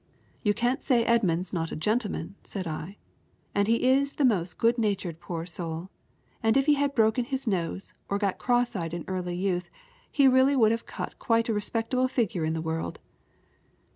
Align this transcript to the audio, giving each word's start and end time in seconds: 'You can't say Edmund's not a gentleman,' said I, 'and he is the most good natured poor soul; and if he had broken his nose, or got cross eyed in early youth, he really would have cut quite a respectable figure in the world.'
'You 0.41 0.55
can't 0.55 0.81
say 0.81 1.05
Edmund's 1.05 1.53
not 1.53 1.71
a 1.71 1.75
gentleman,' 1.75 2.33
said 2.43 2.65
I, 2.65 2.97
'and 3.53 3.67
he 3.67 3.83
is 3.87 4.15
the 4.15 4.25
most 4.25 4.57
good 4.57 4.79
natured 4.79 5.19
poor 5.19 5.45
soul; 5.45 5.91
and 6.41 6.57
if 6.57 6.65
he 6.65 6.73
had 6.73 6.95
broken 6.95 7.23
his 7.23 7.45
nose, 7.45 7.93
or 8.09 8.17
got 8.17 8.39
cross 8.39 8.75
eyed 8.75 8.95
in 8.95 9.05
early 9.07 9.35
youth, 9.35 9.69
he 10.11 10.27
really 10.27 10.55
would 10.55 10.71
have 10.71 10.87
cut 10.87 11.19
quite 11.19 11.49
a 11.49 11.53
respectable 11.53 12.07
figure 12.07 12.43
in 12.43 12.55
the 12.55 12.61
world.' 12.63 12.99